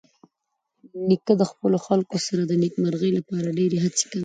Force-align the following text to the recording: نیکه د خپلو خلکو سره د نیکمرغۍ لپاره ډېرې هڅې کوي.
نیکه 1.07 1.33
د 1.41 1.43
خپلو 1.51 1.77
خلکو 1.87 2.17
سره 2.25 2.41
د 2.45 2.53
نیکمرغۍ 2.63 3.11
لپاره 3.17 3.55
ډېرې 3.57 3.77
هڅې 3.83 4.05
کوي. 4.11 4.19